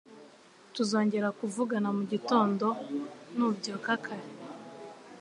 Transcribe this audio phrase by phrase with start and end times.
[0.73, 2.67] Tuzongera kuvugana mugitondo
[3.35, 4.27] nu byuka kare.